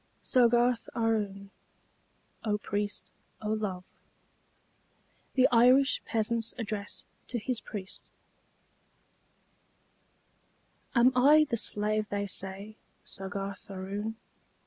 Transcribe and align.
SOGGARTH 0.21 0.89
AROON 0.95 1.51
("O 2.43 2.57
Priest, 2.57 3.11
O 3.39 3.49
Love!") 3.53 3.83
THE 5.35 5.47
IRISH 5.51 6.01
PEASANT'S 6.05 6.55
ADDRESS 6.57 7.05
TO 7.27 7.37
HIS 7.37 7.61
PRIEST 7.61 8.09
Am 10.95 11.11
I 11.15 11.45
the 11.51 11.55
slave 11.55 12.09
they 12.09 12.25
say, 12.25 12.77
Soggarth 13.03 13.69
Aroon? 13.69 14.15